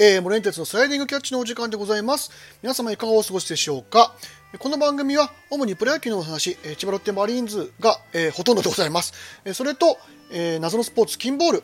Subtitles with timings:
[0.00, 2.30] えー、モレンテツのスライディングキャッチのお時間でございます。
[2.62, 4.14] 皆様いかがお過ごしでしょうか？
[4.60, 9.12] この番組は主にプロ野球のお話、千葉ロッテマリーンズが、えーほとんどでございます。
[9.44, 9.98] えーそれと、
[10.30, 11.62] えー謎のスポーツ、キンボール、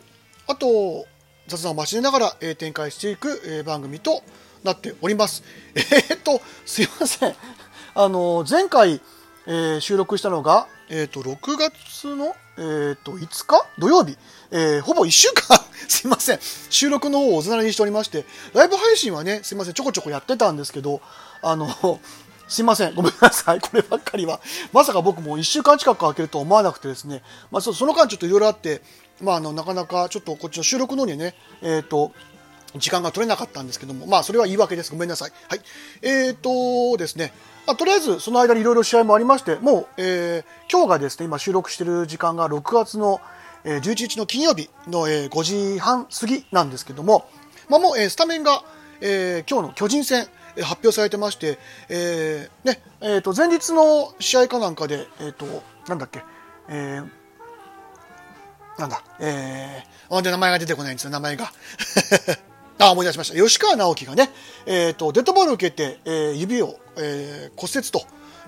[0.49, 1.07] あと、
[1.47, 4.25] 雑談を交えながら、えー展開していく、えー番組と
[4.65, 5.45] なっております。
[5.77, 7.37] えーっと、すいません。
[7.95, 9.01] あの、前回、
[9.47, 13.67] えー収録したのが、えーっと、6月の、えーっと、5日？
[13.79, 14.17] 土曜日、
[14.51, 15.59] えーほぼ1週間、
[15.89, 16.39] すいません。
[16.71, 21.01] 収録の方をおざなりにしておりまして、ライブ配信はね、すいません、ちょこちょこやってたんですけど、
[21.43, 21.69] あの、
[22.47, 22.95] すいません。
[22.95, 23.61] ごめんなさい。
[23.61, 24.39] こればっかりは。
[24.73, 27.23] まさか僕も1週間近く空けると思わなくてですね。
[27.51, 28.83] まあ、その間ちょっといろいろあって、
[29.21, 32.13] まあ、あの、なかなかちょっとこっちの収録の方にね、えっ、と、
[32.77, 34.91] 時間が取れなかったんですけども、まあ、それは言い訳です。
[34.91, 35.33] ごめんなさい。
[35.49, 35.61] はい。
[36.03, 37.33] えっ、とですね、
[37.67, 43.21] まあ、とりあえず、その間にいろいろ試合もありまして、もう、えー今日がですね、今収録している時間が6月の、
[43.65, 45.43] えー11日の金曜日の、えー5
[45.75, 47.29] 時半過ぎなんですけども、
[47.69, 48.65] まあ、もう、えースタメンが、
[49.01, 50.27] えー今日の巨人戦、
[50.57, 55.47] えー発表されてまして、えーね、えっ、と、前日の試合かなんかで、えっ、と、
[55.87, 56.23] なんだっけ、
[56.69, 57.25] えー
[58.79, 61.53] なんだ、えー、ほんで名前が出てこないんですよ、名前が。
[62.79, 63.37] あ、思い出しました。
[63.37, 64.31] 吉川直樹がね、
[64.67, 68.03] えっ、と、デッドボールを受けて、えー指を、えー骨折と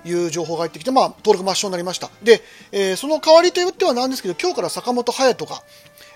[0.09, 2.11] いう情報が入ってきて、まあ、登録抹消になりました。
[2.23, 5.63] で、えーその代わりと言ってはなんですけど、今日から坂本勇人が、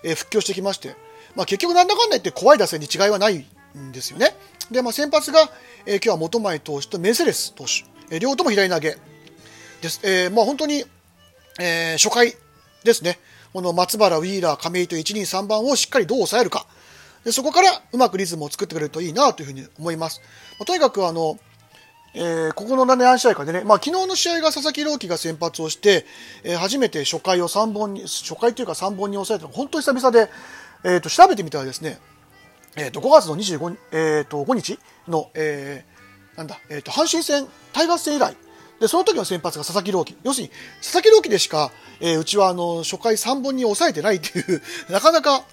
[0.03, 0.97] えー復帰をしてきまして、
[1.36, 3.47] まあ、結局なんだかんだ言って怖い打線に違いはない
[3.78, 4.34] んですよね。
[4.70, 5.48] で、まあ、先発が、
[5.86, 8.97] えー今日は元前投手とメセレス投手、えー両方とも左投げ
[9.83, 10.00] です。
[10.03, 10.84] えーまあ、本当に、
[11.61, 12.34] えー初回
[12.83, 13.19] ですね、
[13.53, 16.66] この松原、ウィーラー、亀井と1、2、3番をしっかりどう抑えるか、
[17.25, 20.21] でそこからうまくリズムを作ってくれるといいなというふうに思います。
[20.59, 21.39] まあとにかくあの、
[22.15, 26.07] えーここの何試合かでね、まあ、昨日の試合が佐々木朗希が先発をして、
[26.45, 30.31] えー初めて初回を3本に、初回というか3本に抑えたの本当に久々で、
[30.84, 31.99] えーと調べてみたらですね、
[32.77, 34.78] えー、と5月の25、えー、と5日
[35.09, 38.34] の、えーなんだ、えー、と阪神戦、タイガース戦以来、
[38.81, 45.44] でその時の先発が佐々木朗希、要するに佐々木朗希でしか、えーうちはあの初回3本に抑えてないっていう、 なかなか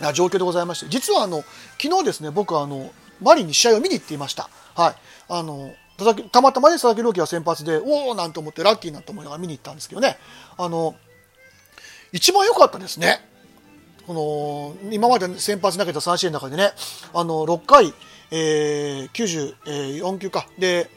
[0.00, 1.42] な状況でございまして、実はあの
[1.80, 4.48] 昨日ですね、僕はあのマリンに試合を見に行っていました。
[4.74, 4.94] はい、
[5.28, 5.72] あの
[6.30, 10.16] たまたまね佐々木朗希が先発で、おおなんて思ってラッキーなんて思いながら見に行ったんですけどね、
[10.56, 10.94] あの
[12.12, 13.20] 一番良かったですね。
[14.06, 16.70] この今まで先発投げた3試合の中でね、
[17.12, 17.92] あの6回、
[18.30, 20.90] えー、94球か、で、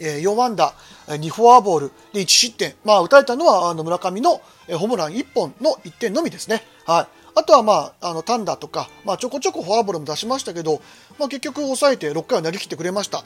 [0.00, 0.74] えー4安打、
[1.06, 6.64] 2フォアボール、で1失点、まあ、打たれたのはあの村上の、ホームラン1本の1点のみですね。
[6.84, 10.82] はいあとは、まあ、あの単打とか、まあ、ちょこちょこフォアボールも出しましたけど、
[11.18, 13.24] まあ、結局抑えて6回は投げ切ってくれました。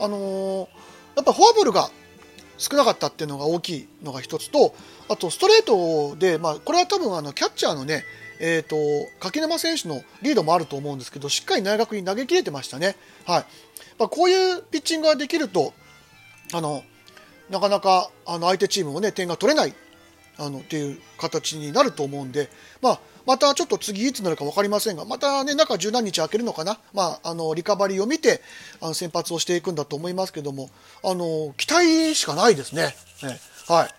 [0.00, 0.68] あのー
[1.18, 1.90] やっぱフォアボールが
[2.58, 4.72] 少なかったっていうのが大きいのが一つと、
[5.08, 8.04] あとストレートで、まあ、これは多分あのキャッチャーのね、
[8.40, 8.76] えー、と
[9.18, 12.94] 柿沼選手のリードもあると思うんですけど、しっかり内角に投げ切れてましたね。
[13.26, 13.44] はい
[13.98, 15.72] まあ、こういうピッチングができると、
[16.54, 16.84] あの
[17.50, 19.74] なかなかあの相手チームも、ね、点が取れない
[20.38, 22.48] あのっていう形になると思うんで、
[22.80, 28.40] まあ、またちょっと次いつになるか分かりませんが、またね、中十何日空けるのかな、まあ、あのリカバリーを見て
[28.80, 30.70] あの先発をしていくんだと思いますけども、
[31.04, 32.94] あの期待しかないですね。
[33.22, 33.98] ねはい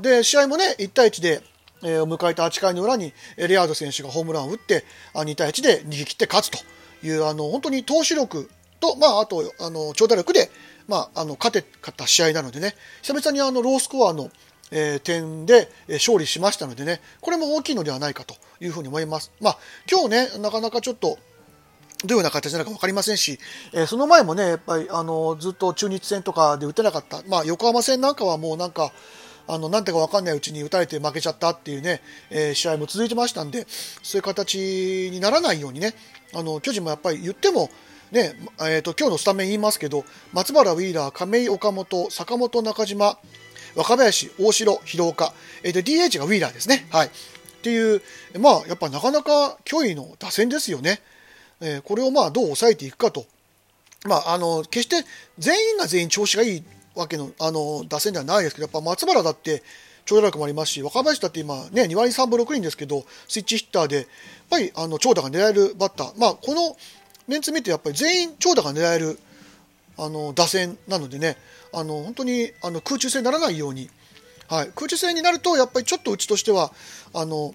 [0.00, 1.42] で、試合もね、1対1で、
[1.82, 6.58] え迎えた8回の裏に、えレアード選手がホームランを打って、2対1で逃げ切って勝つと
[7.06, 8.48] いう、あの本当に投手力
[8.80, 10.50] と、まあ、あとあの長打力で、
[10.88, 11.66] まあ、あの勝て
[11.96, 14.30] た試合なのでね、久々にあのロースコアの、
[14.70, 19.32] 点で勝利しましたのでね、これも大きいのではないかというふうに思います。
[19.40, 19.58] まあ、
[19.90, 21.18] 今日ね、なかなかちょっと、
[22.04, 23.38] どういうような形なるか分かりませんし、
[23.72, 28.92] えーその前もね、やっぱりあのずっと中日戦とかで打てなかった、まあ、横浜戦なんかはもうなんか、
[29.46, 32.00] あのなんてか分かんないうちに打たれて負けちゃったっていうね、
[32.30, 33.66] えー試合も続いてましたんで、
[34.02, 35.94] そういう形にならないようにね、
[36.34, 37.70] あの巨人もやっぱり言っても、
[38.10, 43.18] ねえー、と今日のスタメン言いますけど、松原、ウィーラー、亀井、岡本、坂本、中島、
[43.74, 45.32] 若林、大城、広岡、
[45.62, 46.86] えーで DH がウィーラーですね。
[46.90, 47.10] はい、っ
[47.62, 48.02] ていう、
[48.38, 51.00] まあ、やっぱなかなか脅威の打線ですよね。
[51.60, 53.26] えーこれをまあどう抑えていくかと。
[54.06, 56.62] まあ、あの決して全員が全員調子がいい
[56.94, 59.62] わけのあの打線ではないですけど、やっぱ松原だって
[60.04, 64.06] 長打力もありますし、若林だって今、ね、2割3分6厘ですけど、スイッチヒッターで、やっ
[64.50, 66.76] ぱりあの長打が狙えるバッター、まあ、この
[67.26, 69.18] メンツ見て、やっぱり全員長打が狙える
[69.96, 71.36] あの打線なのでね、
[71.72, 73.90] あの本当にあの空中戦にならないように、
[74.48, 76.72] はい、空中戦になると、やっぱりちょっとうちとしては、
[77.14, 77.54] あの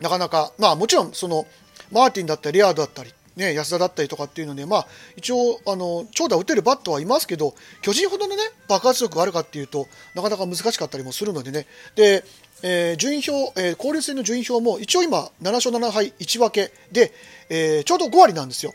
[0.00, 1.46] なかなか、まあ、もちろんその
[1.90, 11.66] マーティンだったり、レアードだったり、ね、安田だったりとかっていうので、まあ、一応あの長打打てるバットはいますけど巨人ほどの、ね、爆発力があるかっていうとなかなか難しかったりもするのでね
[11.96, 12.24] で、
[12.62, 17.12] えー順位表、えー交流戦の順位表も一応今7勝7敗1分けで、
[17.48, 18.72] えーちょうど5割なんですよ。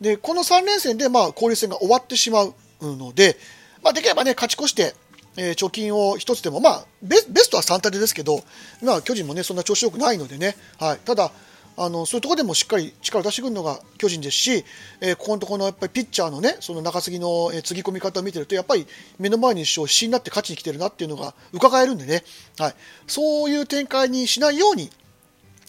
[0.00, 3.36] でこの3連戦でまあ交流戦が終わってしまうので、
[3.82, 4.94] まあ、できればね勝ち越して
[5.34, 8.44] えー、貯金を1つでも、まあベ、ベストは3タでですけど、
[8.82, 11.32] まあ、巨人も、ね、そんな調子よくないのでね、はい、ただ
[11.76, 14.64] あの、そういうところでもしっかり力を出してくるのが巨人ですし、
[15.00, 18.86] えー、ここのところのやっぱりピッチャーの,、ね、その中継ぎの、えー、つぎ込み方を見てると、やっぱり
[19.18, 22.24] 目の前に必死になって勝ちに来てるなっていうのが伺えるんでね、
[22.58, 22.74] はい、
[23.06, 24.90] そういう展開にしないように、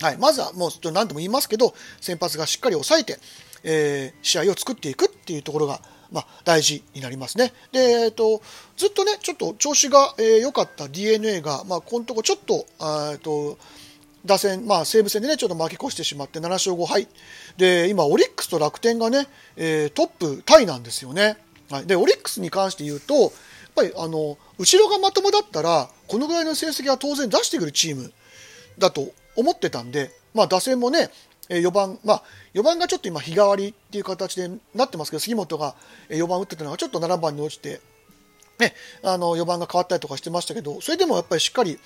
[0.02, 3.18] はい、まずはもう何度も言いますけど、先発がしっかり抑えて、
[3.64, 5.82] えー、試合を作っていくっていうところが、
[6.12, 7.54] まあ、大事になりますね。
[7.72, 8.42] で、えーと、
[8.78, 13.58] ずっとね、ちょっと調子が良、えー、かった d n a が、まあ、このとこちょっと、えーと、
[14.26, 17.08] 打線、まあ、西武戦でね、ちょっと負け越してしまって7勝5敗。
[17.58, 19.28] で、今、オリックスと楽天がね、
[19.58, 21.38] えー、トップタイなんですよね。
[21.70, 21.88] はい。
[21.88, 23.32] で、オリックスに関して言うと、やっ
[23.76, 28.14] ぱり、あの、後ろがまともだったら、このぐらいの成績は当然出してくるチーム
[28.78, 31.10] だと思ってたんで、まあ、打線もね、
[31.50, 32.24] え4番、まあ、
[32.54, 35.76] 4番がちょっと今、日替わりっていう形でなってますけど、杉本が
[36.10, 37.82] 4番打ってたのがちょっと7番に落ちて、
[38.60, 41.80] ね、あの4番が変わったりとかしてましたけど、それでもやっぱりしっかり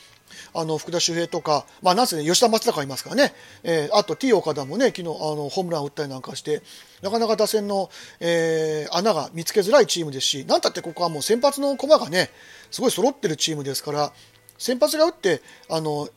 [0.54, 3.34] あの福田周平とか、まあ、なんせね、吉田正尚いますからね、
[3.64, 6.62] えー、あと T 岡田もね、昨日あのホームラン打ったりなんかして、
[7.02, 7.90] なかなか打線の、
[8.20, 12.30] えー、穴が見つけづらいチームですし、なんたってここはもう先発の駒がね、
[12.70, 14.12] すごい揃ってるチームですから、
[14.58, 16.10] 先発が打って、あの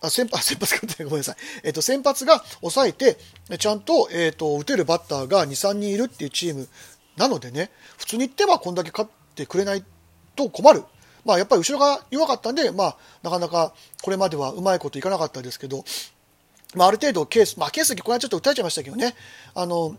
[0.00, 3.18] あ先発先発がごめんなさい、えーと、先発が抑えて、
[3.58, 6.68] ちゃんと,、えーと、打てるバッターが2、3人いるっていうチーム
[7.16, 9.84] なのでね、普通に言ってはこんだけ勝ってくれない
[10.36, 10.84] と困る、
[11.24, 15.84] まあ、やっぱり後ろが弱かったんで、まあ、なかなかこれまではうまいこといかなかったですけど、
[16.74, 19.14] まあ、ある程度ケース、まあ、ケースこれはちょっと訴えちゃいましたけどね、
[19.54, 19.96] あの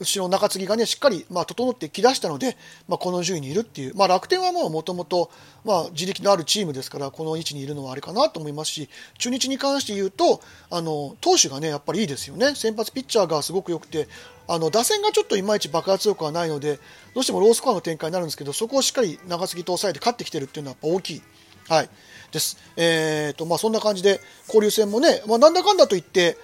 [0.00, 2.56] 後ろ中継ぎがね、しっかり、まあ、整ってきだしたので、
[2.86, 5.30] まあ、この順位にいるっていう、まあ、楽天はもうもともと、
[5.64, 10.40] まあ、自力のあるチームですから、この位置にいるのはあれかなと思いますし、中日に関して言うと、
[10.70, 12.54] あの、投手がね、やっぱりいいですよね。
[12.54, 14.08] 先発ピッチャーがすごく良くて、
[14.46, 16.78] あの、打線がちょっといまいち爆発力はないので、
[17.14, 21.22] どうしてもロースコアの展開になるんですけど、そこをしっかり中継ぎと抑えて勝ってきてるっていうのは大きい。
[21.68, 21.90] はい。
[22.32, 22.56] です。
[22.76, 26.38] えーと、まあ、そんな感じで、交流戦もね、まあ、なんだかんだと言って、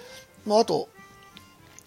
[0.45, 0.89] まあ、あと、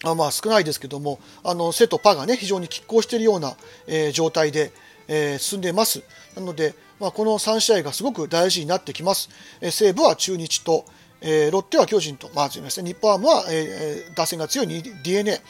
[0.03, 3.55] まあ少ないですけども、あの背とパがね非常に拮抗しているような、
[3.87, 4.71] えー、状態で、
[5.07, 6.03] えー、進んでいます。
[6.35, 9.29] なので、まあ、この3試合がすごく大事になってきます。
[9.59, 10.85] えー、西武は中日と、
[11.21, 15.41] えー、ロッテは巨人と、まあ、すみません、日本ハムは、えー、打線が強い DNA、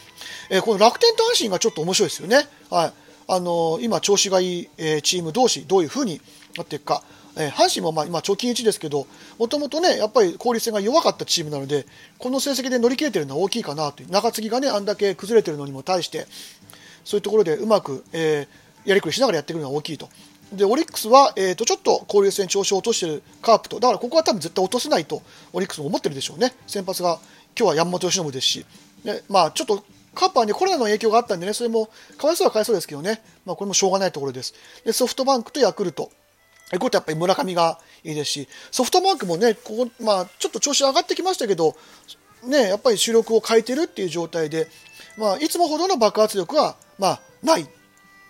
[0.50, 2.48] えー、この楽天と阪神がちょっと面白いですよね。
[2.70, 2.94] はい。
[3.28, 6.22] あのー、今、調子がいい、えー、チーム同士、どういうふうに
[6.58, 7.04] なっていくか。
[7.40, 9.08] えー、阪神もまあ今、貯金1ですけど、
[9.38, 11.86] もともとね、やっぱり効率性が弱かったチームなので、
[12.18, 16.28] この成績で乗り切れてるのは大きいかなという、中継ぎがね、あんだけ崩れてるのにも対して、
[17.06, 20.10] そういうところでうまく、えー、やりくりしながらやってくるのは大きいと。
[20.52, 25.22] で、オリックスは、えー、とちょっと交流戦調子を落としてるカープと、だからここは多分絶対落とせないと、
[25.54, 26.54] オリックスも思ってるでしょうね。
[26.68, 27.20] 先発が、
[27.58, 28.66] 今日は山本由伸ですし、
[29.06, 29.84] ね、まあちょっと
[30.14, 34.54] カープはね、コロナの影響があったんでね、それも、かわいそうはかわいそうですけどね、まあこれもしょうがないところです。
[34.84, 36.12] で、ソフトバンクとヤクルト。
[36.78, 41.76] こうやっぱり村上がいいですし、ソフトバンクもね、ここ、まあ、ちょっと調子上がってきましたけど、
[42.44, 44.68] ね、やっぱり主力を変えてるっていう状態で、
[45.18, 47.68] まあ、いつもほどの爆発力は、まあ、ない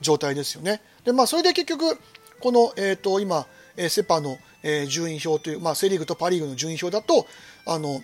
[0.02, 0.82] 状態ですよね。
[1.04, 1.98] で、まあ、それで結局、
[2.40, 7.28] この、えっ、ー、と、今、えセ・パの、えー、順位表という、まあ、セ・リーグとパ・リーグの順位表だと、
[7.66, 8.02] あの、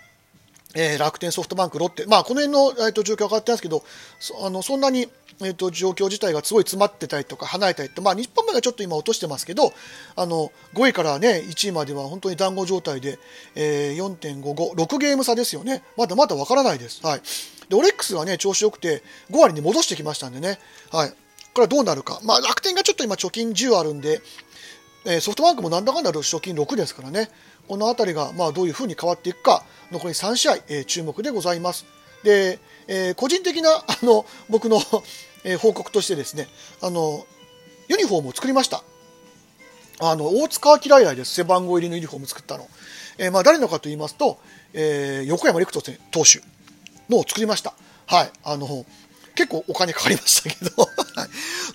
[0.76, 3.84] えー、楽天、ソフトバンク、ロッテ、まあ、この辺の、えーと、状況は変わってますけど、
[4.20, 5.08] そあのそんなに、
[5.42, 9.74] えーと、状況自体がすごい詰まってたりとか、離れたりと、まあ、日本まではちょっと今落としてますけど、
[10.16, 13.18] あの5位から、ね、1位までは本当に団子状態で、
[13.56, 17.06] えー、4.55、6ゲーム差ですよね、まだまだわからないです。
[17.06, 17.22] はい、
[17.70, 19.02] でオレックスは、ね、調子よくて、
[19.32, 20.60] 5割に戻してきましたんでね、
[20.92, 21.10] はい、
[21.54, 24.22] これはどうなるか、まあ、楽天がちょっと今、貯金10あるんで、
[25.06, 27.30] え、ソフトバンクもなんだかんだ賞金6ですからね、
[27.68, 31.86] この辺りがまあどういうふうに変わっていくか、残り3試合、えー、注目でございます。
[32.24, 34.82] で、えー、個人的な あの僕の
[35.44, 36.48] え報告としてですね、
[36.82, 37.26] あの
[37.88, 38.84] ユニフォームを作りました。
[40.00, 42.68] あの大塚明以来です、背番号入りのユニフォーム作ったの。
[43.18, 44.40] えー、まあ、誰のかと言いますと、
[44.74, 46.42] え、横山陸斗投手
[47.10, 47.74] のを作りました。
[48.08, 48.32] はい。
[48.44, 48.86] あの、
[49.36, 50.72] 結構お金かかりましたけど、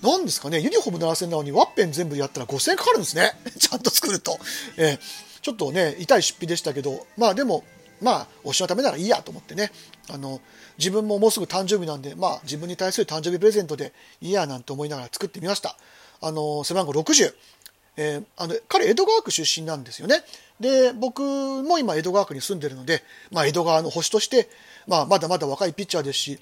[0.01, 3.33] なんですかね、ユニフォーム7000なのにワッペン全部やったら5000円かかるんですね。
[3.57, 4.39] ちゃんと作ると。
[4.77, 4.99] えー、
[5.41, 7.63] ちょっとね、痛い出費でしたけど、まあでも、
[8.01, 9.71] まあ、推しのためならいいやと思ってね、
[10.09, 10.41] あの、
[10.77, 15.77] 自分ももうすぐ誕生日なんで、まあ自分に対する誕生日プレゼントでいいやなんて思いながら作ってみました。
[16.21, 17.33] あの、背番号60。
[17.97, 20.23] えー、あの彼、江戸川区出身なんですよね。
[20.59, 24.49] で、僕も今、江戸川区に住んでるので、まあ、江戸川の星として、
[24.87, 26.39] まあ、まだまだ若いピッチャーですし、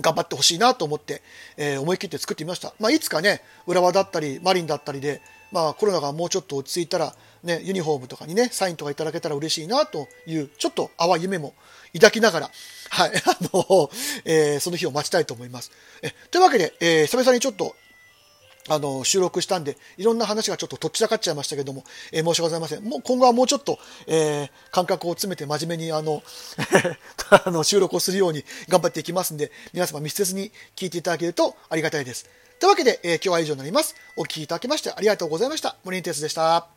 [0.00, 1.22] 頑張ってほしいなと思って、
[1.56, 2.74] えー、思い切って作ってみました。
[2.78, 5.20] まあ、いつかね、浦和だったり、マリンだったりで、
[5.52, 11.54] まあ、コロナがもうちょっと落ち着いたら、ね、ユニフォームとかにね、サインとかいただけたら嬉しいなという、ちょっと淡い夢も
[11.94, 12.50] 抱きながら、
[12.90, 13.90] はい、 あの、
[14.24, 15.70] えー、その日を待ちたいと思います。
[16.02, 17.76] えというわけで、えー、久々にちょっと
[18.68, 22.84] あの、収録したんで、いろんな話がちょっととっちらかっちゃいましたけども、えー、申し訳ございません。
[22.84, 26.22] もう今後はもうちょっと、えー、感覚を詰めて真面目にあの、
[27.44, 32.26] あの、収録をするように頑張っていきますんで、皆様密接に聞いていただけるとありがたいです。
[32.58, 33.94] というわけで、えー、今日は以上になります。
[34.16, 35.76] お聴きいただきましてありがとうございました。
[35.84, 36.75] 森に哲でした。